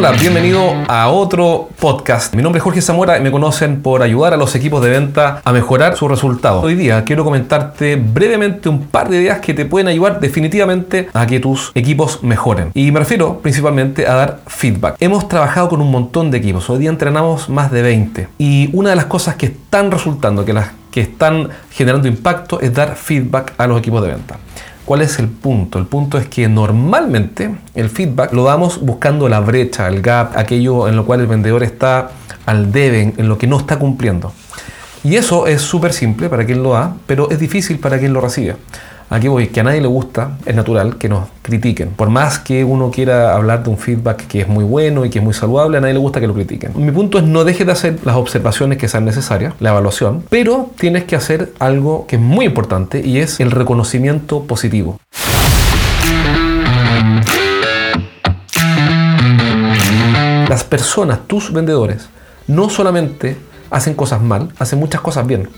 Hola, 0.00 0.12
bienvenido 0.12 0.72
a 0.88 1.10
otro 1.10 1.68
podcast. 1.78 2.34
Mi 2.34 2.42
nombre 2.42 2.56
es 2.56 2.62
Jorge 2.62 2.80
Zamora 2.80 3.18
y 3.18 3.20
me 3.20 3.30
conocen 3.30 3.82
por 3.82 4.00
ayudar 4.00 4.32
a 4.32 4.38
los 4.38 4.54
equipos 4.54 4.82
de 4.82 4.88
venta 4.88 5.42
a 5.44 5.52
mejorar 5.52 5.94
sus 5.94 6.08
resultados. 6.08 6.64
Hoy 6.64 6.74
día 6.74 7.04
quiero 7.04 7.22
comentarte 7.22 7.96
brevemente 7.96 8.70
un 8.70 8.86
par 8.86 9.10
de 9.10 9.20
ideas 9.20 9.40
que 9.40 9.52
te 9.52 9.66
pueden 9.66 9.88
ayudar 9.88 10.18
definitivamente 10.18 11.10
a 11.12 11.26
que 11.26 11.38
tus 11.38 11.70
equipos 11.74 12.22
mejoren. 12.22 12.70
Y 12.72 12.90
me 12.92 13.00
refiero 13.00 13.40
principalmente 13.40 14.06
a 14.06 14.14
dar 14.14 14.40
feedback. 14.46 14.96
Hemos 15.00 15.28
trabajado 15.28 15.68
con 15.68 15.82
un 15.82 15.90
montón 15.90 16.30
de 16.30 16.38
equipos. 16.38 16.70
Hoy 16.70 16.78
día 16.78 16.88
entrenamos 16.88 17.50
más 17.50 17.70
de 17.70 17.82
20. 17.82 18.28
Y 18.38 18.70
una 18.72 18.88
de 18.88 18.96
las 18.96 19.04
cosas 19.04 19.34
que 19.34 19.44
están 19.44 19.90
resultando, 19.90 20.46
que 20.46 20.54
las 20.54 20.70
que 20.90 21.02
están 21.02 21.50
generando 21.72 22.08
impacto, 22.08 22.58
es 22.62 22.72
dar 22.72 22.96
feedback 22.96 23.52
a 23.58 23.66
los 23.66 23.78
equipos 23.78 24.02
de 24.02 24.08
venta. 24.08 24.38
¿Cuál 24.90 25.02
es 25.02 25.20
el 25.20 25.28
punto? 25.28 25.78
El 25.78 25.86
punto 25.86 26.18
es 26.18 26.26
que 26.26 26.48
normalmente 26.48 27.54
el 27.76 27.90
feedback 27.90 28.32
lo 28.32 28.42
damos 28.42 28.80
buscando 28.80 29.28
la 29.28 29.38
brecha, 29.38 29.86
el 29.86 30.02
gap, 30.02 30.36
aquello 30.36 30.88
en 30.88 30.96
lo 30.96 31.06
cual 31.06 31.20
el 31.20 31.28
vendedor 31.28 31.62
está 31.62 32.10
al 32.44 32.72
deben, 32.72 33.14
en 33.16 33.28
lo 33.28 33.38
que 33.38 33.46
no 33.46 33.56
está 33.56 33.78
cumpliendo. 33.78 34.32
Y 35.04 35.14
eso 35.14 35.46
es 35.46 35.62
súper 35.62 35.92
simple 35.92 36.28
para 36.28 36.44
quien 36.44 36.64
lo 36.64 36.72
da, 36.72 36.96
pero 37.06 37.30
es 37.30 37.38
difícil 37.38 37.78
para 37.78 38.00
quien 38.00 38.12
lo 38.12 38.20
recibe. 38.20 38.56
Aquí 39.12 39.26
voy, 39.26 39.48
que 39.48 39.58
a 39.58 39.64
nadie 39.64 39.80
le 39.80 39.88
gusta, 39.88 40.38
es 40.46 40.54
natural 40.54 40.96
que 40.96 41.08
nos 41.08 41.26
critiquen. 41.42 41.88
Por 41.88 42.10
más 42.10 42.38
que 42.38 42.62
uno 42.62 42.92
quiera 42.92 43.34
hablar 43.34 43.64
de 43.64 43.70
un 43.70 43.76
feedback 43.76 44.28
que 44.28 44.42
es 44.42 44.46
muy 44.46 44.62
bueno 44.62 45.04
y 45.04 45.10
que 45.10 45.18
es 45.18 45.24
muy 45.24 45.34
saludable, 45.34 45.78
a 45.78 45.80
nadie 45.80 45.94
le 45.94 45.98
gusta 45.98 46.20
que 46.20 46.28
lo 46.28 46.34
critiquen. 46.34 46.70
Mi 46.76 46.92
punto 46.92 47.18
es 47.18 47.24
no 47.24 47.42
dejes 47.42 47.66
de 47.66 47.72
hacer 47.72 47.98
las 48.04 48.14
observaciones 48.14 48.78
que 48.78 48.86
sean 48.86 49.04
necesarias, 49.04 49.54
la 49.58 49.70
evaluación, 49.70 50.22
pero 50.30 50.70
tienes 50.78 51.04
que 51.04 51.16
hacer 51.16 51.52
algo 51.58 52.06
que 52.06 52.16
es 52.16 52.22
muy 52.22 52.46
importante 52.46 53.04
y 53.04 53.18
es 53.18 53.40
el 53.40 53.50
reconocimiento 53.50 54.44
positivo. 54.44 55.00
Las 60.48 60.62
personas, 60.62 61.26
tus 61.26 61.52
vendedores, 61.52 62.08
no 62.46 62.70
solamente 62.70 63.36
hacen 63.70 63.94
cosas 63.94 64.22
mal, 64.22 64.50
hacen 64.60 64.78
muchas 64.78 65.00
cosas 65.00 65.26
bien. 65.26 65.48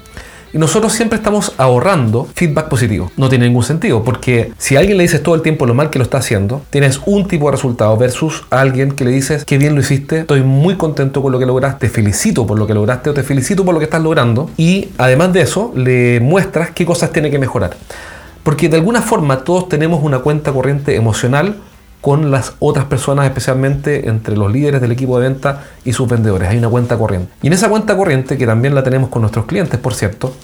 Y 0.55 0.58
nosotros 0.58 0.92
siempre 0.92 1.17
estamos 1.17 1.55
ahorrando 1.56 2.28
feedback 2.34 2.69
positivo. 2.69 3.11
No 3.17 3.31
tiene 3.31 3.47
ningún 3.47 3.62
sentido, 3.62 4.05
porque 4.05 4.53
si 4.59 4.77
a 4.77 4.81
alguien 4.81 4.98
le 4.98 5.05
dices 5.05 5.22
todo 5.22 5.34
el 5.34 5.41
tiempo 5.41 5.64
lo 5.64 5.72
mal 5.72 5.89
que 5.89 5.98
lo 5.98 6.05
está 6.05 6.19
haciendo, 6.19 6.61
tienes 6.69 7.00
un 7.06 7.27
tipo 7.27 7.47
de 7.47 7.53
resultado 7.53 7.97
versus 7.97 8.44
a 8.50 8.61
alguien 8.61 8.92
que 8.92 9.06
le 9.06 9.12
dices 9.12 9.47
que 9.47 9.56
bien 9.56 9.75
lo 9.75 9.81
hiciste, 9.81 10.20
estoy 10.20 10.42
muy 10.42 10.77
contento 10.77 11.22
con 11.22 11.33
lo 11.33 11.39
que 11.39 11.47
lograste, 11.47 11.86
te 11.86 11.89
felicito 11.89 12.47
por 12.47 12.59
lo 12.59 12.67
que 12.67 12.75
lograste 12.75 13.09
o 13.09 13.14
te 13.14 13.22
felicito 13.22 13.64
por 13.64 13.72
lo 13.72 13.81
que 13.81 13.84
estás 13.84 14.03
logrando. 14.03 14.50
Y 14.59 14.91
además 14.98 15.33
de 15.33 15.41
eso, 15.41 15.72
le 15.75 16.20
muestras 16.20 16.70
qué 16.72 16.84
cosas 16.84 17.12
tiene 17.12 17.31
que 17.31 17.39
mejorar. 17.39 17.70
Porque 18.42 18.69
de 18.69 18.77
alguna 18.77 19.00
forma 19.00 19.44
todos 19.44 19.70
tenemos 19.70 20.03
una 20.03 20.19
cuenta 20.19 20.53
corriente 20.53 20.97
emocional 20.97 21.56
con 22.03 22.33
las 22.33 22.55
otras 22.58 22.86
personas, 22.86 23.25
especialmente 23.27 24.08
entre 24.08 24.36
los 24.36 24.53
líderes 24.53 24.81
del 24.81 24.91
equipo 24.91 25.19
de 25.19 25.28
venta 25.28 25.64
y 25.84 25.92
sus 25.92 26.09
vendedores. 26.09 26.48
Hay 26.48 26.59
una 26.59 26.69
cuenta 26.69 26.98
corriente. 26.98 27.33
Y 27.42 27.47
en 27.47 27.53
esa 27.53 27.69
cuenta 27.69 27.97
corriente, 27.97 28.36
que 28.36 28.44
también 28.44 28.75
la 28.75 28.83
tenemos 28.83 29.09
con 29.09 29.22
nuestros 29.22 29.47
clientes, 29.47 29.78
por 29.78 29.94
cierto, 29.94 30.34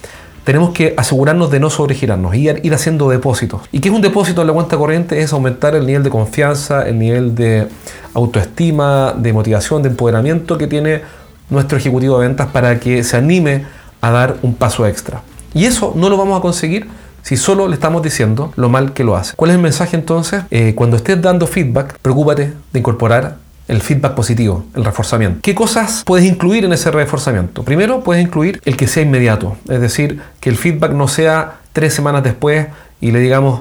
tenemos 0.45 0.71
que 0.71 0.95
asegurarnos 0.97 1.51
de 1.51 1.59
no 1.59 1.69
sobregirarnos 1.69 2.35
y 2.37 2.49
ir, 2.49 2.73
haciendo 2.73 3.11
depósitos. 3.11 3.63
¿Y 3.73 3.81
qué 3.81 3.89
es 3.89 3.95
un 3.95 4.01
depósito 4.01 4.41
en 4.41 4.47
la 4.47 4.53
cuenta 4.53 4.79
corriente? 4.79 5.21
Es 5.21 5.33
aumentar 5.33 5.75
el 5.75 5.85
nivel 5.85 6.05
de 6.05 6.11
confianza, 6.11 6.89
el 6.89 6.97
nivel 6.97 7.35
de 7.35 7.67
autoestima, 8.15 9.13
de 9.19 9.33
motivación, 9.33 9.83
de 9.83 9.89
empoderamiento 9.89 10.57
que 10.57 10.69
tiene 10.69 11.03
nuestro 11.51 11.77
ejecutivo 11.77 12.21
de 12.21 12.29
ventas 12.29 12.47
para 12.47 12.79
que 12.79 13.03
se 13.03 13.17
anime 13.17 13.67
a 14.01 14.11
dar 14.11 14.37
un 14.43 14.55
paso 14.55 14.87
extra. 14.87 15.23
Y 15.55 15.65
eso 15.65 15.93
no 15.97 16.09
lo 16.09 16.17
vamos 16.17 16.39
a 16.39 16.41
conseguir 16.41 16.87
si 17.29 17.37
solo 17.37 17.69
le 17.69 17.75
estamos 17.75 18.03
diciendo 18.03 18.55
lo 18.57 18.71
mal 18.71 18.95
que 18.95 19.05
lo 19.05 19.15
hace. 19.15 19.35
¿Cuál 19.37 19.51
es 19.51 19.57
el 19.57 19.63
mensaje 19.63 19.97
entonces? 19.97 20.45
Eh, 20.51 20.73
cuando 20.75 20.97
estés 20.97 21.21
dando 21.21 21.47
feedback, 21.47 21.99
preocúpate 22.01 22.55
de 22.73 22.79
incorporar 22.79 23.37
el 23.67 23.83
feedback 23.83 24.15
positivo, 24.15 24.65
el 24.75 24.83
reforzamiento. 24.83 25.41
¿Qué 25.43 25.55
cosas 25.55 26.05
puedes 26.07 26.25
incluir 26.25 26.65
en 26.65 26.73
ese 26.73 26.91
reforzamiento? 26.91 27.65
Primero, 27.65 28.03
puedes 28.03 28.25
incluir 28.25 28.63
el 28.65 28.79
que 28.79 28.87
sea 28.87 29.03
inmediato, 29.03 29.59
es 29.69 29.79
decir, 29.79 30.23
que 30.41 30.49
el 30.49 30.57
feedback 30.57 30.93
no 30.93 31.07
sea 31.07 31.59
tres 31.75 31.93
semanas 31.93 32.23
después 32.23 32.69
y 32.99 33.13
le 33.13 33.21
digamos, 33.21 33.61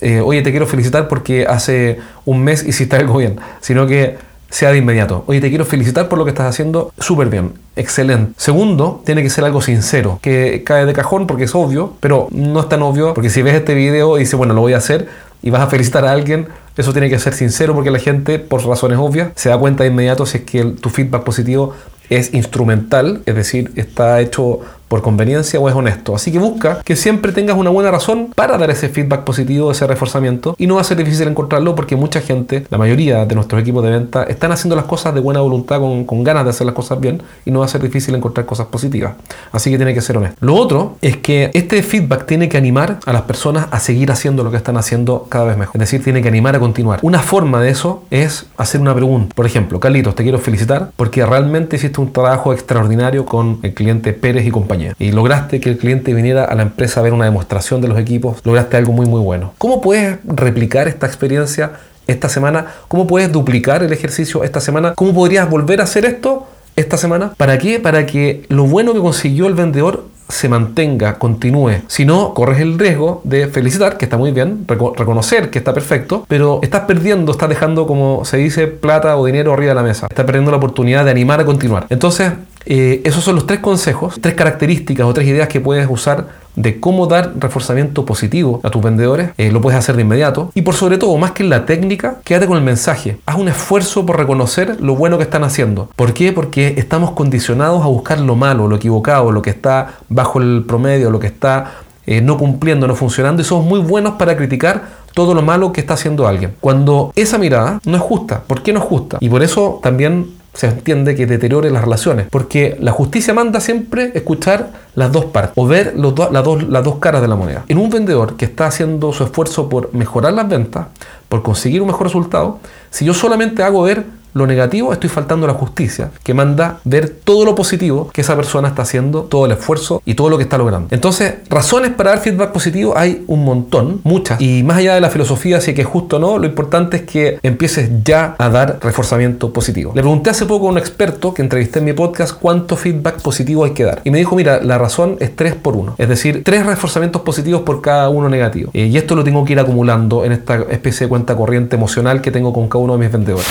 eh, 0.00 0.22
oye, 0.22 0.40
te 0.40 0.50
quiero 0.50 0.66
felicitar 0.66 1.06
porque 1.06 1.44
hace 1.46 1.98
un 2.24 2.42
mes 2.42 2.64
hiciste 2.64 2.96
algo 2.96 3.18
bien, 3.18 3.36
sino 3.60 3.86
que 3.86 4.16
sea 4.52 4.70
de 4.70 4.78
inmediato. 4.78 5.24
Oye, 5.26 5.40
te 5.40 5.48
quiero 5.48 5.64
felicitar 5.64 6.08
por 6.10 6.18
lo 6.18 6.24
que 6.24 6.30
estás 6.30 6.46
haciendo 6.46 6.92
súper 6.98 7.28
bien, 7.28 7.54
excelente. 7.74 8.34
Segundo, 8.36 9.02
tiene 9.04 9.22
que 9.22 9.30
ser 9.30 9.44
algo 9.44 9.62
sincero, 9.62 10.18
que 10.20 10.62
cae 10.62 10.84
de 10.84 10.92
cajón 10.92 11.26
porque 11.26 11.44
es 11.44 11.54
obvio, 11.54 11.94
pero 12.00 12.28
no 12.32 12.60
es 12.60 12.68
tan 12.68 12.82
obvio, 12.82 13.14
porque 13.14 13.30
si 13.30 13.40
ves 13.40 13.54
este 13.54 13.74
video 13.74 14.18
y 14.18 14.20
dices, 14.20 14.34
bueno, 14.34 14.52
lo 14.52 14.60
voy 14.60 14.74
a 14.74 14.76
hacer 14.76 15.08
y 15.42 15.48
vas 15.48 15.62
a 15.62 15.68
felicitar 15.68 16.04
a 16.04 16.12
alguien, 16.12 16.48
eso 16.76 16.92
tiene 16.92 17.08
que 17.08 17.18
ser 17.18 17.32
sincero 17.32 17.74
porque 17.74 17.90
la 17.90 17.98
gente, 17.98 18.38
por 18.38 18.62
razones 18.66 18.98
obvias, 18.98 19.30
se 19.36 19.48
da 19.48 19.56
cuenta 19.56 19.84
de 19.84 19.90
inmediato 19.90 20.26
si 20.26 20.38
es 20.38 20.44
que 20.44 20.64
tu 20.64 20.90
feedback 20.90 21.24
positivo 21.24 21.72
es 22.10 22.34
instrumental, 22.34 23.22
es 23.24 23.34
decir, 23.34 23.72
está 23.76 24.20
hecho 24.20 24.60
por 24.92 25.00
conveniencia 25.00 25.58
o 25.58 25.70
es 25.70 25.74
honesto. 25.74 26.14
Así 26.14 26.30
que 26.30 26.38
busca 26.38 26.82
que 26.84 26.96
siempre 26.96 27.32
tengas 27.32 27.56
una 27.56 27.70
buena 27.70 27.90
razón 27.90 28.28
para 28.34 28.58
dar 28.58 28.68
ese 28.68 28.90
feedback 28.90 29.24
positivo, 29.24 29.70
ese 29.70 29.86
reforzamiento, 29.86 30.54
y 30.58 30.66
no 30.66 30.74
va 30.74 30.82
a 30.82 30.84
ser 30.84 30.98
difícil 30.98 31.26
encontrarlo 31.28 31.74
porque 31.74 31.96
mucha 31.96 32.20
gente, 32.20 32.66
la 32.68 32.76
mayoría 32.76 33.24
de 33.24 33.34
nuestros 33.34 33.62
equipos 33.62 33.82
de 33.82 33.88
venta, 33.88 34.24
están 34.24 34.52
haciendo 34.52 34.76
las 34.76 34.84
cosas 34.84 35.14
de 35.14 35.20
buena 35.20 35.40
voluntad, 35.40 35.80
con, 35.80 36.04
con 36.04 36.22
ganas 36.22 36.44
de 36.44 36.50
hacer 36.50 36.66
las 36.66 36.74
cosas 36.74 37.00
bien, 37.00 37.22
y 37.46 37.50
no 37.50 37.60
va 37.60 37.64
a 37.64 37.68
ser 37.68 37.80
difícil 37.80 38.14
encontrar 38.14 38.44
cosas 38.44 38.66
positivas. 38.66 39.14
Así 39.50 39.70
que 39.70 39.78
tiene 39.78 39.94
que 39.94 40.02
ser 40.02 40.18
honesto. 40.18 40.36
Lo 40.44 40.56
otro 40.56 40.96
es 41.00 41.16
que 41.16 41.50
este 41.54 41.82
feedback 41.82 42.26
tiene 42.26 42.50
que 42.50 42.58
animar 42.58 42.98
a 43.06 43.14
las 43.14 43.22
personas 43.22 43.68
a 43.70 43.80
seguir 43.80 44.10
haciendo 44.10 44.44
lo 44.44 44.50
que 44.50 44.58
están 44.58 44.76
haciendo 44.76 45.24
cada 45.30 45.46
vez 45.46 45.56
mejor. 45.56 45.74
Es 45.76 45.80
decir, 45.80 46.04
tiene 46.04 46.20
que 46.20 46.28
animar 46.28 46.54
a 46.54 46.60
continuar. 46.60 46.98
Una 47.00 47.20
forma 47.20 47.62
de 47.62 47.70
eso 47.70 48.04
es 48.10 48.44
hacer 48.58 48.82
una 48.82 48.94
pregunta. 48.94 49.34
Por 49.34 49.46
ejemplo, 49.46 49.80
Carlitos, 49.80 50.14
te 50.14 50.22
quiero 50.22 50.38
felicitar 50.38 50.90
porque 50.96 51.24
realmente 51.24 51.76
hiciste 51.76 51.98
un 51.98 52.12
trabajo 52.12 52.52
extraordinario 52.52 53.24
con 53.24 53.58
el 53.62 53.72
cliente 53.72 54.12
Pérez 54.12 54.44
y 54.44 54.50
compañía 54.50 54.81
y 54.98 55.12
lograste 55.12 55.60
que 55.60 55.70
el 55.70 55.78
cliente 55.78 56.14
viniera 56.14 56.44
a 56.44 56.54
la 56.54 56.62
empresa 56.62 57.00
a 57.00 57.02
ver 57.02 57.12
una 57.12 57.24
demostración 57.24 57.80
de 57.80 57.88
los 57.88 57.98
equipos, 57.98 58.38
lograste 58.44 58.76
algo 58.76 58.92
muy 58.92 59.06
muy 59.06 59.20
bueno. 59.20 59.54
¿Cómo 59.58 59.80
puedes 59.80 60.18
replicar 60.24 60.88
esta 60.88 61.06
experiencia 61.06 61.72
esta 62.06 62.28
semana? 62.28 62.66
¿Cómo 62.88 63.06
puedes 63.06 63.30
duplicar 63.32 63.82
el 63.82 63.92
ejercicio 63.92 64.44
esta 64.44 64.60
semana? 64.60 64.94
¿Cómo 64.94 65.14
podrías 65.14 65.48
volver 65.48 65.80
a 65.80 65.84
hacer 65.84 66.04
esto 66.04 66.46
esta 66.76 66.96
semana? 66.96 67.32
¿Para 67.36 67.58
qué? 67.58 67.78
Para 67.78 68.06
que 68.06 68.44
lo 68.48 68.64
bueno 68.64 68.92
que 68.92 69.00
consiguió 69.00 69.46
el 69.46 69.54
vendedor 69.54 70.12
se 70.32 70.48
mantenga, 70.48 71.18
continúe. 71.18 71.82
Si 71.88 72.06
no, 72.06 72.32
corres 72.32 72.60
el 72.60 72.78
riesgo 72.78 73.20
de 73.24 73.48
felicitar, 73.48 73.98
que 73.98 74.06
está 74.06 74.16
muy 74.16 74.32
bien, 74.32 74.66
reconocer 74.66 75.50
que 75.50 75.58
está 75.58 75.74
perfecto, 75.74 76.24
pero 76.26 76.60
estás 76.62 76.82
perdiendo, 76.82 77.32
estás 77.32 77.50
dejando, 77.50 77.86
como 77.86 78.24
se 78.24 78.38
dice, 78.38 78.66
plata 78.66 79.16
o 79.18 79.26
dinero 79.26 79.52
arriba 79.52 79.70
de 79.70 79.74
la 79.74 79.82
mesa. 79.82 80.06
Estás 80.08 80.24
perdiendo 80.24 80.50
la 80.50 80.56
oportunidad 80.56 81.04
de 81.04 81.10
animar 81.10 81.40
a 81.40 81.44
continuar. 81.44 81.86
Entonces, 81.90 82.32
eh, 82.66 83.00
esos 83.04 83.24
son 83.24 83.34
los 83.34 83.46
tres 83.46 83.60
consejos, 83.60 84.16
tres 84.20 84.34
características 84.34 85.06
o 85.06 85.14
tres 85.14 85.26
ideas 85.28 85.48
que 85.48 85.60
puedes 85.60 85.86
usar 85.90 86.42
de 86.56 86.80
cómo 86.80 87.06
dar 87.06 87.32
reforzamiento 87.38 88.04
positivo 88.04 88.60
a 88.62 88.70
tus 88.70 88.82
vendedores. 88.82 89.30
Eh, 89.38 89.50
lo 89.50 89.60
puedes 89.60 89.78
hacer 89.78 89.96
de 89.96 90.02
inmediato. 90.02 90.50
Y 90.54 90.62
por 90.62 90.74
sobre 90.74 90.98
todo, 90.98 91.16
más 91.16 91.32
que 91.32 91.42
en 91.42 91.50
la 91.50 91.64
técnica, 91.66 92.18
quédate 92.24 92.46
con 92.46 92.56
el 92.56 92.62
mensaje. 92.62 93.18
Haz 93.26 93.36
un 93.36 93.48
esfuerzo 93.48 94.04
por 94.04 94.18
reconocer 94.18 94.80
lo 94.80 94.94
bueno 94.94 95.16
que 95.16 95.24
están 95.24 95.44
haciendo. 95.44 95.88
¿Por 95.96 96.12
qué? 96.12 96.32
Porque 96.32 96.74
estamos 96.76 97.12
condicionados 97.12 97.82
a 97.82 97.86
buscar 97.86 98.20
lo 98.20 98.36
malo, 98.36 98.68
lo 98.68 98.76
equivocado, 98.76 99.32
lo 99.32 99.42
que 99.42 99.50
está 99.50 99.94
bajo 100.08 100.40
el 100.40 100.64
promedio, 100.66 101.10
lo 101.10 101.20
que 101.20 101.26
está 101.26 101.72
eh, 102.06 102.20
no 102.20 102.36
cumpliendo, 102.36 102.86
no 102.86 102.94
funcionando. 102.94 103.42
Y 103.42 103.44
somos 103.44 103.64
muy 103.64 103.80
buenos 103.80 104.14
para 104.14 104.36
criticar 104.36 105.02
todo 105.14 105.34
lo 105.34 105.42
malo 105.42 105.72
que 105.72 105.80
está 105.80 105.94
haciendo 105.94 106.26
alguien. 106.26 106.54
Cuando 106.60 107.12
esa 107.16 107.38
mirada 107.38 107.80
no 107.84 107.96
es 107.96 108.02
justa. 108.02 108.42
¿Por 108.46 108.62
qué 108.62 108.72
no 108.72 108.80
es 108.80 108.84
justa? 108.84 109.18
Y 109.20 109.28
por 109.28 109.42
eso 109.42 109.80
también 109.82 110.41
se 110.54 110.66
entiende 110.66 111.14
que 111.14 111.26
deteriore 111.26 111.70
las 111.70 111.82
relaciones, 111.82 112.26
porque 112.30 112.76
la 112.80 112.92
justicia 112.92 113.32
manda 113.32 113.60
siempre 113.60 114.12
escuchar 114.14 114.70
las 114.94 115.10
dos 115.10 115.26
partes 115.26 115.54
o 115.56 115.66
ver 115.66 115.94
los 115.96 116.14
las, 116.30 116.44
dos, 116.44 116.62
las 116.68 116.84
dos 116.84 116.96
caras 116.96 117.22
de 117.22 117.28
la 117.28 117.36
moneda. 117.36 117.64
En 117.68 117.78
un 117.78 117.88
vendedor 117.88 118.36
que 118.36 118.44
está 118.44 118.66
haciendo 118.66 119.12
su 119.12 119.24
esfuerzo 119.24 119.68
por 119.68 119.94
mejorar 119.94 120.34
las 120.34 120.48
ventas, 120.48 120.88
por 121.28 121.42
conseguir 121.42 121.80
un 121.80 121.88
mejor 121.88 122.06
resultado, 122.06 122.58
si 122.90 123.04
yo 123.04 123.14
solamente 123.14 123.62
hago 123.62 123.82
ver 123.82 124.04
lo 124.34 124.46
negativo, 124.46 124.92
estoy 124.92 125.10
faltando 125.10 125.46
a 125.46 125.48
la 125.48 125.54
justicia, 125.54 126.10
que 126.22 126.34
manda 126.34 126.78
ver 126.84 127.08
todo 127.08 127.44
lo 127.44 127.54
positivo 127.54 128.10
que 128.12 128.20
esa 128.20 128.36
persona 128.36 128.68
está 128.68 128.82
haciendo, 128.82 129.22
todo 129.22 129.46
el 129.46 129.52
esfuerzo 129.52 130.02
y 130.04 130.14
todo 130.14 130.30
lo 130.30 130.36
que 130.36 130.44
está 130.44 130.58
logrando. 130.58 130.88
Entonces, 130.90 131.34
razones 131.48 131.92
para 131.92 132.10
dar 132.10 132.20
feedback 132.20 132.52
positivo 132.52 132.94
hay 132.96 133.24
un 133.26 133.44
montón, 133.44 134.00
muchas. 134.04 134.40
Y 134.40 134.62
más 134.62 134.78
allá 134.78 134.94
de 134.94 135.00
la 135.00 135.10
filosofía, 135.10 135.60
si 135.60 135.70
es 135.70 135.74
que 135.74 135.82
es 135.82 135.88
justo 135.88 136.16
o 136.16 136.18
no, 136.18 136.38
lo 136.38 136.46
importante 136.46 136.98
es 136.98 137.02
que 137.02 137.38
empieces 137.42 137.90
ya 138.04 138.34
a 138.38 138.48
dar 138.48 138.78
reforzamiento 138.80 139.52
positivo. 139.52 139.92
Le 139.94 140.02
pregunté 140.02 140.30
hace 140.30 140.46
poco 140.46 140.68
a 140.68 140.70
un 140.70 140.78
experto 140.78 141.34
que 141.34 141.42
entrevisté 141.42 141.78
en 141.80 141.86
mi 141.86 141.92
podcast 141.92 142.34
cuánto 142.38 142.76
feedback 142.76 143.20
positivo 143.20 143.64
hay 143.64 143.72
que 143.72 143.84
dar. 143.84 144.00
Y 144.04 144.10
me 144.10 144.18
dijo, 144.18 144.36
mira, 144.36 144.60
la 144.62 144.78
razón 144.78 145.16
es 145.20 145.34
3 145.36 145.54
por 145.56 145.76
1. 145.76 145.96
Es 145.98 146.08
decir, 146.08 146.42
3 146.44 146.66
reforzamientos 146.66 147.22
positivos 147.22 147.62
por 147.62 147.80
cada 147.80 148.08
uno 148.08 148.28
negativo. 148.28 148.70
Eh, 148.74 148.86
y 148.86 148.96
esto 148.96 149.14
lo 149.14 149.24
tengo 149.24 149.44
que 149.44 149.52
ir 149.52 149.60
acumulando 149.60 150.24
en 150.24 150.32
esta 150.32 150.56
especie 150.70 151.06
de 151.06 151.08
cuenta 151.08 151.36
corriente 151.36 151.76
emocional 151.76 152.20
que 152.20 152.30
tengo 152.30 152.52
con 152.52 152.68
cada 152.68 152.84
uno 152.84 152.94
de 152.94 152.98
mis 153.00 153.12
vendedores. 153.12 153.46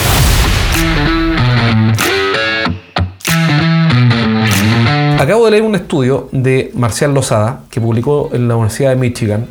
Acabo 5.19 5.45
de 5.45 5.51
leer 5.51 5.63
un 5.63 5.75
estudio 5.75 6.29
de 6.31 6.71
Marcial 6.73 7.13
Lozada 7.13 7.61
que 7.69 7.79
publicó 7.79 8.31
en 8.33 8.47
la 8.47 8.55
Universidad 8.55 8.89
de 8.89 8.95
Michigan, 8.95 9.45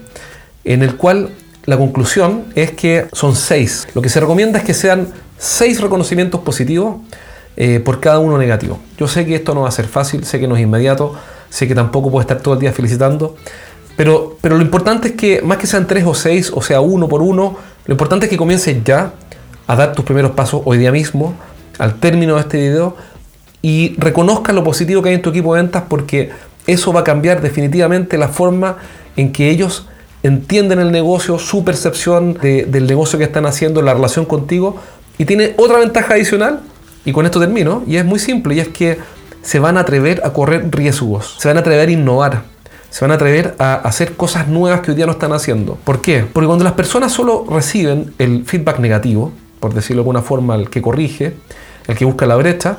en 0.65 0.83
el 0.83 0.97
cual 0.97 1.31
la 1.65 1.77
conclusión 1.77 2.47
es 2.55 2.73
que 2.73 3.07
son 3.13 3.37
seis. 3.37 3.87
Lo 3.95 4.03
que 4.03 4.09
se 4.09 4.19
recomienda 4.19 4.59
es 4.59 4.65
que 4.65 4.75
sean 4.75 5.09
seis 5.39 5.81
reconocimientos 5.81 6.41
positivos 6.41 6.97
eh, 7.57 7.79
por 7.79 8.01
cada 8.01 8.19
uno 8.19 8.37
negativo. 8.37 8.81
Yo 8.99 9.07
sé 9.07 9.25
que 9.25 9.37
esto 9.37 9.55
no 9.55 9.63
va 9.63 9.69
a 9.69 9.73
ser 9.73 9.87
fácil, 9.87 10.25
sé 10.25 10.41
que 10.41 10.49
no 10.49 10.57
es 10.57 10.63
inmediato, 10.63 11.15
sé 11.51 11.69
que 11.69 11.75
tampoco 11.75 12.11
puedo 12.11 12.21
estar 12.23 12.41
todo 12.41 12.55
el 12.55 12.61
día 12.61 12.73
felicitando, 12.73 13.37
pero, 13.97 14.39
pero 14.41 14.57
lo 14.57 14.63
importante 14.63 15.09
es 15.09 15.15
que 15.15 15.41
más 15.43 15.59
que 15.59 15.67
sean 15.67 15.87
tres 15.87 16.05
o 16.05 16.15
seis, 16.15 16.51
o 16.55 16.63
sea 16.63 16.81
uno 16.81 17.09
por 17.09 17.23
uno, 17.23 17.57
lo 17.87 17.93
importante 17.95 18.27
es 18.27 18.31
que 18.31 18.37
comiences 18.37 18.83
ya 18.85 19.13
a 19.67 19.77
dar 19.77 19.93
tus 19.93 20.05
primeros 20.05 20.33
pasos 20.33 20.63
hoy 20.65 20.79
día 20.79 20.91
mismo, 20.91 21.35
al 21.81 21.95
término 21.95 22.37
de 22.37 22.43
este 22.43 22.59
video, 22.59 22.97
y 23.63 23.95
reconozcas 23.99 24.55
lo 24.55 24.63
positivo 24.63 25.03
que 25.03 25.09
hay 25.09 25.17
en 25.17 25.23
tu 25.23 25.31
equipo 25.31 25.55
de 25.55 25.63
ventas 25.63 25.85
porque 25.89 26.31
eso 26.67 26.93
va 26.93 27.01
a 27.01 27.05
cambiar 27.05 27.41
definitivamente 27.43 28.17
la 28.17 28.29
forma 28.29 28.77
en 29.17 29.33
que 29.33 29.51
ellos 29.51 29.87
entienden 30.23 30.79
el 30.79 30.93
negocio, 30.93 31.39
su 31.39 31.65
percepción 31.65 32.35
del 32.35 32.87
negocio 32.87 33.19
que 33.19 33.25
están 33.25 33.47
haciendo, 33.47 33.83
la 33.83 33.95
relación 33.95 34.25
contigo. 34.25 34.77
Y 35.19 35.25
tiene 35.25 35.55
otra 35.57 35.79
ventaja 35.79 36.15
adicional, 36.15 36.61
y 37.05 37.13
con 37.13 37.27
esto 37.27 37.41
termino, 37.41 37.83
y 37.87 37.97
es 37.97 38.05
muy 38.05 38.19
simple, 38.19 38.55
y 38.55 38.61
es 38.61 38.69
que 38.69 38.99
se 39.43 39.59
van 39.59 39.77
a 39.79 39.81
atrever 39.81 40.21
a 40.25 40.33
correr 40.33 40.69
riesgos, 40.71 41.37
se 41.39 41.49
van 41.49 41.57
a 41.57 41.61
atrever 41.61 41.89
a 41.89 41.93
innovar, 41.93 42.43
se 42.91 43.05
van 43.05 43.13
a 43.13 43.15
atrever 43.15 43.55
a 43.59 43.75
hacer 43.75 44.15
cosas 44.17 44.49
nuevas 44.49 44.81
que 44.81 44.91
hoy 44.91 44.97
día 44.97 45.07
no 45.07 45.13
están 45.13 45.33
haciendo. 45.33 45.79
¿Por 45.85 46.03
qué? 46.03 46.27
Porque 46.31 46.47
cuando 46.47 46.65
las 46.65 46.75
personas 46.75 47.13
solo 47.13 47.47
reciben 47.49 48.13
el 48.19 48.45
feedback 48.45 48.79
negativo, 48.79 49.33
por 49.61 49.73
decirlo 49.75 50.03
de 50.03 50.05
alguna 50.05 50.23
forma, 50.23 50.55
el 50.57 50.69
que 50.69 50.83
corrige, 50.83 51.35
el 51.91 51.97
que 51.97 52.05
busca 52.05 52.27
la 52.27 52.37
brecha, 52.37 52.79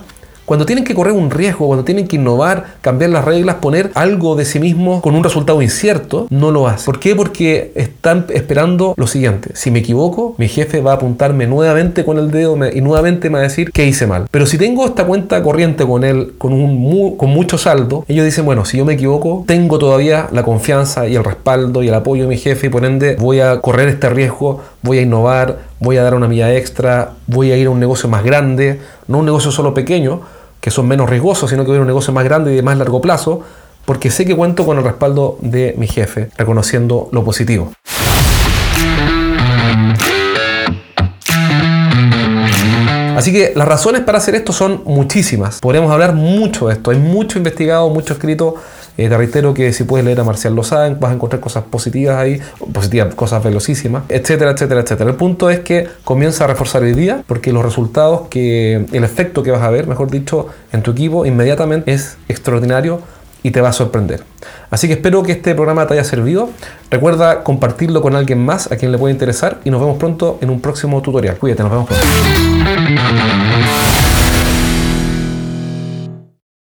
cuando 0.51 0.65
tienen 0.65 0.83
que 0.83 0.93
correr 0.93 1.13
un 1.13 1.31
riesgo, 1.31 1.67
cuando 1.67 1.85
tienen 1.85 2.09
que 2.09 2.17
innovar, 2.17 2.75
cambiar 2.81 3.11
las 3.11 3.23
reglas, 3.23 3.55
poner 3.61 3.89
algo 3.93 4.35
de 4.35 4.43
sí 4.43 4.59
mismo 4.59 5.01
con 5.01 5.15
un 5.15 5.23
resultado 5.23 5.61
incierto, 5.61 6.27
no 6.29 6.51
lo 6.51 6.67
hacen. 6.67 6.85
¿Por 6.85 6.99
qué? 6.99 7.15
Porque 7.15 7.71
están 7.75 8.25
esperando 8.27 8.93
lo 8.97 9.07
siguiente. 9.07 9.51
Si 9.53 9.71
me 9.71 9.79
equivoco, 9.79 10.35
mi 10.37 10.49
jefe 10.49 10.81
va 10.81 10.91
a 10.91 10.95
apuntarme 10.95 11.47
nuevamente 11.47 12.03
con 12.03 12.17
el 12.17 12.31
dedo 12.31 12.57
y 12.69 12.81
nuevamente 12.81 13.29
me 13.29 13.35
va 13.35 13.39
a 13.39 13.43
decir 13.43 13.71
que 13.71 13.85
hice 13.85 14.07
mal. 14.07 14.25
Pero 14.29 14.45
si 14.45 14.57
tengo 14.57 14.85
esta 14.85 15.05
cuenta 15.05 15.41
corriente 15.41 15.85
con 15.85 16.03
él, 16.03 16.33
con, 16.37 16.51
un 16.51 17.15
con 17.15 17.29
mucho 17.29 17.57
saldo, 17.57 18.03
ellos 18.09 18.25
dicen, 18.25 18.43
bueno, 18.43 18.65
si 18.65 18.77
yo 18.77 18.83
me 18.83 18.95
equivoco, 18.95 19.45
tengo 19.47 19.79
todavía 19.79 20.27
la 20.33 20.43
confianza 20.43 21.07
y 21.07 21.15
el 21.15 21.23
respaldo 21.23 21.81
y 21.81 21.87
el 21.87 21.93
apoyo 21.93 22.23
de 22.23 22.29
mi 22.29 22.37
jefe 22.37 22.67
y 22.67 22.69
por 22.69 22.83
ende 22.83 23.15
voy 23.17 23.39
a 23.39 23.61
correr 23.61 23.87
este 23.87 24.09
riesgo, 24.09 24.59
voy 24.81 24.99
a 24.99 25.01
innovar, 25.01 25.59
voy 25.79 25.97
a 25.97 26.03
dar 26.03 26.15
una 26.15 26.27
milla 26.27 26.53
extra, 26.53 27.13
voy 27.27 27.51
a 27.51 27.57
ir 27.57 27.67
a 27.67 27.69
un 27.69 27.79
negocio 27.79 28.09
más 28.09 28.23
grande, 28.23 28.79
no 29.07 29.19
un 29.19 29.25
negocio 29.25 29.51
solo 29.51 29.73
pequeño, 29.73 30.21
que 30.59 30.71
son 30.71 30.87
menos 30.87 31.09
riesgosos, 31.09 31.49
sino 31.49 31.63
que 31.63 31.69
voy 31.69 31.77
a 31.77 31.81
un 31.81 31.87
negocio 31.87 32.13
más 32.13 32.23
grande 32.23 32.53
y 32.53 32.55
de 32.55 32.61
más 32.61 32.77
largo 32.77 33.01
plazo, 33.01 33.41
porque 33.85 34.11
sé 34.11 34.25
que 34.25 34.35
cuento 34.35 34.65
con 34.65 34.77
el 34.77 34.83
respaldo 34.83 35.37
de 35.41 35.75
mi 35.77 35.87
jefe, 35.87 36.29
reconociendo 36.37 37.09
lo 37.11 37.23
positivo. 37.23 37.71
Así 43.21 43.31
que 43.31 43.53
las 43.55 43.67
razones 43.67 44.01
para 44.01 44.17
hacer 44.17 44.33
esto 44.33 44.51
son 44.51 44.81
muchísimas. 44.83 45.59
Podríamos 45.59 45.91
hablar 45.91 46.13
mucho 46.13 46.69
de 46.69 46.73
esto. 46.73 46.89
Hay 46.89 46.97
mucho 46.97 47.37
investigado, 47.37 47.87
mucho 47.89 48.13
escrito 48.13 48.55
eh, 48.97 49.09
te 49.09 49.17
reitero 49.17 49.53
que 49.53 49.73
si 49.73 49.83
puedes 49.83 50.05
leer 50.05 50.19
a 50.19 50.23
Marcial 50.23 50.53
Lozada, 50.55 50.89
vas 50.99 51.11
a 51.11 51.15
encontrar 51.15 51.39
cosas 51.39 51.63
positivas 51.63 52.17
ahí, 52.17 52.41
positivas, 52.73 53.15
cosas 53.15 53.43
velocísimas, 53.43 54.03
etcétera, 54.09 54.51
etcétera, 54.51 54.81
etcétera. 54.81 55.09
El 55.09 55.15
punto 55.15 55.49
es 55.49 55.59
que 55.59 55.87
comienza 56.03 56.43
a 56.43 56.47
reforzar 56.47 56.83
el 56.83 56.95
día 56.95 57.23
porque 57.27 57.53
los 57.53 57.63
resultados 57.63 58.27
que, 58.29 58.85
el 58.91 59.03
efecto 59.03 59.43
que 59.43 59.51
vas 59.51 59.61
a 59.61 59.69
ver, 59.69 59.87
mejor 59.87 60.11
dicho, 60.11 60.47
en 60.71 60.81
tu 60.81 60.91
equipo 60.91 61.25
inmediatamente 61.25 61.93
es 61.93 62.17
extraordinario 62.27 63.01
y 63.43 63.51
te 63.51 63.61
va 63.61 63.69
a 63.69 63.73
sorprender. 63.73 64.23
Así 64.69 64.87
que 64.87 64.93
espero 64.93 65.23
que 65.23 65.31
este 65.33 65.55
programa 65.55 65.87
te 65.87 65.95
haya 65.95 66.03
servido. 66.03 66.49
Recuerda 66.89 67.43
compartirlo 67.43 68.01
con 68.01 68.15
alguien 68.15 68.43
más 68.43 68.71
a 68.71 68.77
quien 68.77 68.91
le 68.91 68.97
pueda 68.97 69.11
interesar 69.11 69.59
y 69.63 69.69
nos 69.69 69.81
vemos 69.81 69.97
pronto 69.97 70.37
en 70.41 70.49
un 70.49 70.61
próximo 70.61 71.01
tutorial. 71.01 71.37
Cuídate, 71.37 71.63
nos 71.63 71.71
vemos 71.71 71.87
pronto. 71.87 72.05